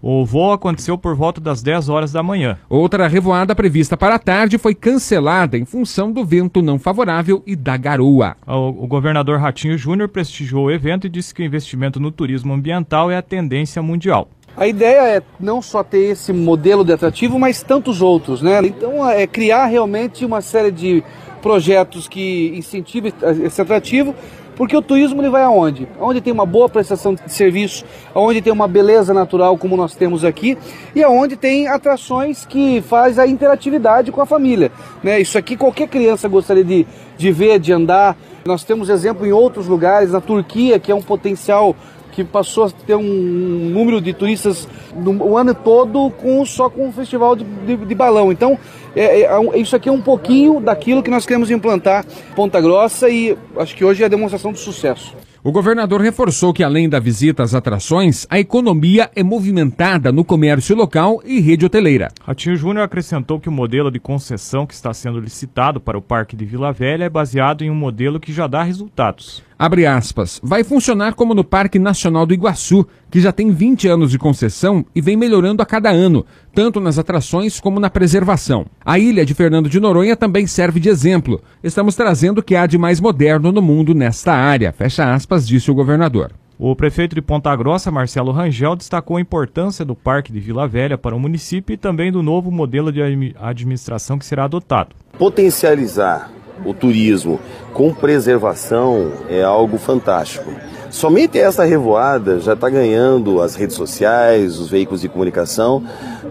[0.00, 2.56] O voo aconteceu por volta das 10 horas da manhã.
[2.68, 7.56] Outra revoada prevista para a tarde foi cancelada em função do vento não favorável e
[7.56, 8.36] da garoa.
[8.46, 12.52] O, o governador Ratinho Júnior prestigiou o evento e disse que o investimento no turismo
[12.52, 14.28] ambiental é a tendência mundial.
[14.56, 18.60] A ideia é não só ter esse modelo de atrativo, mas tantos outros, né?
[18.64, 21.02] Então é criar realmente uma série de
[21.40, 23.12] projetos que incentivem
[23.44, 24.14] esse atrativo,
[24.58, 25.86] porque o turismo ele vai aonde?
[26.00, 30.24] Onde tem uma boa prestação de serviço, onde tem uma beleza natural como nós temos
[30.24, 30.58] aqui
[30.96, 35.20] e aonde tem atrações que faz a interatividade com a família, né?
[35.20, 36.84] Isso aqui qualquer criança gostaria de,
[37.16, 38.16] de ver, de andar.
[38.48, 41.76] Nós temos exemplo em outros lugares, na Turquia, que é um potencial
[42.12, 44.66] que passou a ter um número de turistas
[44.96, 48.32] o ano todo com, só com o festival de, de, de balão.
[48.32, 48.58] Então,
[48.96, 53.10] é, é, é, isso aqui é um pouquinho daquilo que nós queremos implantar Ponta Grossa
[53.10, 55.14] e acho que hoje é a demonstração de sucesso.
[55.48, 60.76] O governador reforçou que, além da visita às atrações, a economia é movimentada no comércio
[60.76, 62.08] local e rede hoteleira.
[62.22, 66.36] Ratinho Júnior acrescentou que o modelo de concessão que está sendo licitado para o Parque
[66.36, 69.42] de Vila Velha é baseado em um modelo que já dá resultados.
[69.58, 70.40] Abre aspas.
[70.40, 74.86] Vai funcionar como no Parque Nacional do Iguaçu, que já tem 20 anos de concessão
[74.94, 78.66] e vem melhorando a cada ano, tanto nas atrações como na preservação.
[78.84, 81.42] A ilha de Fernando de Noronha também serve de exemplo.
[81.60, 84.72] Estamos trazendo o que há de mais moderno no mundo nesta área.
[84.72, 86.30] Fecha aspas, disse o governador.
[86.56, 90.96] O prefeito de Ponta Grossa, Marcelo Rangel, destacou a importância do Parque de Vila Velha
[90.96, 93.00] para o município e também do novo modelo de
[93.40, 94.94] administração que será adotado.
[95.18, 96.30] Potencializar
[96.64, 97.40] o turismo
[97.72, 100.50] com preservação é algo fantástico.
[100.90, 105.82] Somente essa revoada já está ganhando as redes sociais, os veículos de comunicação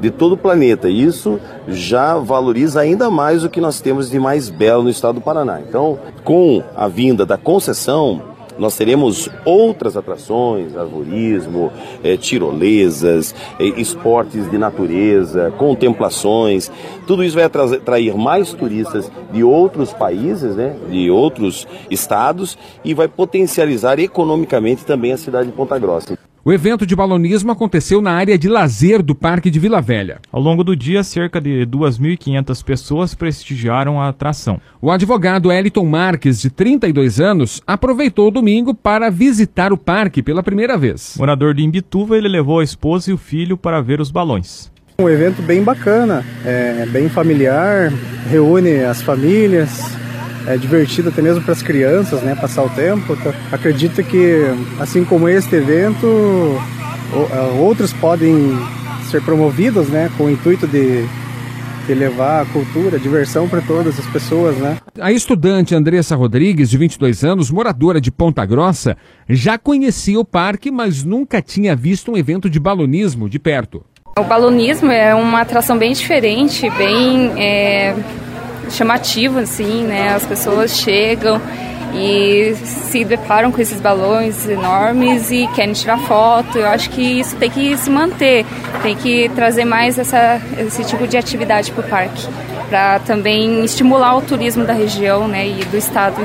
[0.00, 0.88] de todo o planeta.
[0.88, 5.20] Isso já valoriza ainda mais o que nós temos de mais belo no estado do
[5.20, 5.60] Paraná.
[5.60, 8.22] Então, com a vinda da concessão,
[8.58, 16.70] nós teremos outras atrações, arvorismo, é, tirolesas, é, esportes de natureza, contemplações.
[17.06, 23.08] Tudo isso vai atrair mais turistas de outros países, né, de outros estados e vai
[23.08, 26.25] potencializar economicamente também a cidade de Ponta Grossa.
[26.46, 30.20] O evento de balonismo aconteceu na área de lazer do Parque de Vila Velha.
[30.30, 34.60] Ao longo do dia, cerca de 2.500 pessoas prestigiaram a atração.
[34.80, 40.40] O advogado Eliton Marques, de 32 anos, aproveitou o domingo para visitar o parque pela
[40.40, 41.16] primeira vez.
[41.18, 44.70] Morador de Imbituva, ele levou a esposa e o filho para ver os balões.
[45.00, 47.92] Um evento bem bacana, é bem familiar,
[48.30, 49.96] reúne as famílias,
[50.46, 53.14] é divertido até mesmo para as crianças, né, passar o tempo.
[53.14, 54.44] Então, acredito que,
[54.78, 56.06] assim como este evento,
[57.30, 58.56] é, outros podem
[59.10, 61.04] ser promovidos, né, com o intuito de,
[61.86, 64.78] de levar a cultura, a diversão para todas as pessoas, né.
[65.00, 68.96] A estudante Andressa Rodrigues, de 22 anos, moradora de Ponta Grossa,
[69.28, 73.84] já conhecia o parque, mas nunca tinha visto um evento de balonismo de perto.
[74.18, 77.94] O balonismo é uma atração bem diferente, bem é
[78.70, 80.10] chamativo, assim, né?
[80.14, 81.40] As pessoas chegam
[81.94, 86.58] e se deparam com esses balões enormes e querem tirar foto.
[86.58, 88.44] Eu acho que isso tem que se manter,
[88.82, 92.26] tem que trazer mais essa, esse tipo de atividade para o parque,
[92.68, 96.20] para também estimular o turismo da região né, e do estado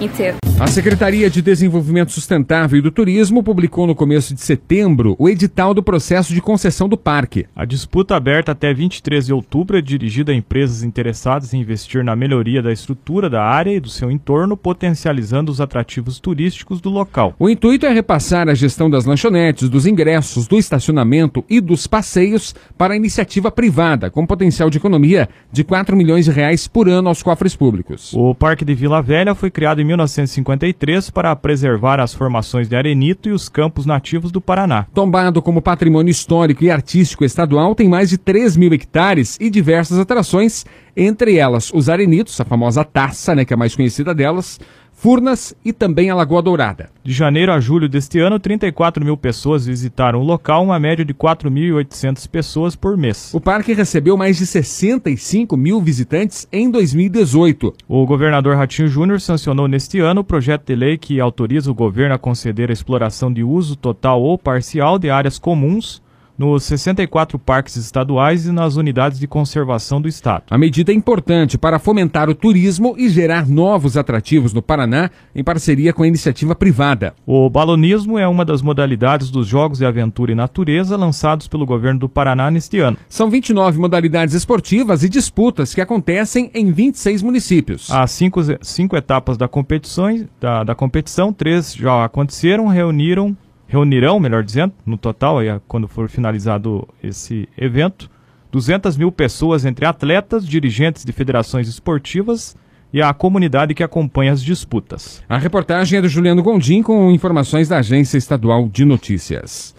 [0.00, 0.43] inteiro.
[0.56, 5.74] A Secretaria de Desenvolvimento Sustentável e do Turismo publicou no começo de setembro o edital
[5.74, 7.46] do processo de concessão do parque.
[7.56, 12.14] A disputa aberta até 23 de outubro é dirigida a empresas interessadas em investir na
[12.14, 17.34] melhoria da estrutura da área e do seu entorno, potencializando os atrativos turísticos do local.
[17.36, 22.54] O intuito é repassar a gestão das lanchonetes, dos ingressos, do estacionamento e dos passeios
[22.78, 27.08] para a iniciativa privada, com potencial de economia de 4 milhões de reais por ano
[27.08, 28.12] aos cofres públicos.
[28.14, 32.76] O Parque de Vila Velha foi criado em 1950 1953 para preservar as formações de
[32.76, 34.86] arenito e os campos nativos do Paraná.
[34.94, 39.98] Tombado como patrimônio histórico e artístico estadual, tem mais de 3 mil hectares e diversas
[39.98, 40.64] atrações,
[40.96, 44.60] entre elas os arenitos, a famosa taça, né, que é a mais conhecida delas,
[45.04, 46.88] Furnas e também a Lagoa Dourada.
[47.02, 51.12] De janeiro a julho deste ano, 34 mil pessoas visitaram o local, uma média de
[51.12, 53.30] 4.800 pessoas por mês.
[53.34, 57.74] O parque recebeu mais de 65 mil visitantes em 2018.
[57.86, 62.14] O governador Ratinho Júnior sancionou neste ano o projeto de lei que autoriza o governo
[62.14, 66.02] a conceder a exploração de uso total ou parcial de áreas comuns
[66.38, 70.44] nos 64 parques estaduais e nas unidades de conservação do Estado.
[70.50, 75.44] A medida é importante para fomentar o turismo e gerar novos atrativos no Paraná em
[75.44, 77.14] parceria com a iniciativa privada.
[77.26, 82.00] O balonismo é uma das modalidades dos Jogos de Aventura e Natureza lançados pelo governo
[82.00, 82.96] do Paraná neste ano.
[83.08, 87.90] São 29 modalidades esportivas e disputas que acontecem em 26 municípios.
[87.90, 90.04] Há cinco, cinco etapas da competição,
[90.40, 93.36] da, da competição, três já aconteceram, reuniram
[93.74, 98.08] reunirão, melhor dizendo, no total, aí, quando for finalizado esse evento,
[98.52, 102.56] 200 mil pessoas entre atletas, dirigentes de federações esportivas
[102.92, 105.20] e a comunidade que acompanha as disputas.
[105.28, 109.74] A reportagem é do Juliano Gondim com informações da Agência Estadual de Notícias.